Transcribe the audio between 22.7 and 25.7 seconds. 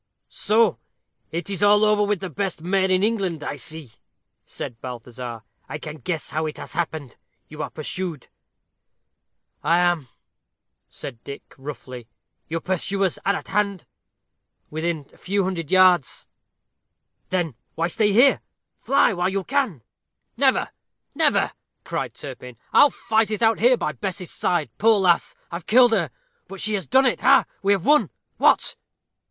"I'll fight it out here by Bess's side. Poor lass! I've